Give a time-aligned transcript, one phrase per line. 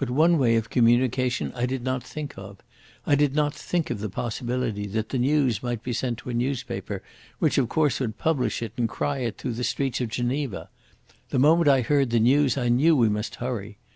[0.00, 2.58] But one way of communication I did not think of.
[3.06, 6.34] I did not think of the possibility that the news might be sent to a
[6.34, 7.04] newspaper,
[7.38, 10.70] which of course would publish it and cry it through the streets of Geneva.
[11.30, 13.78] The moment I heard the news I knew we must hurry.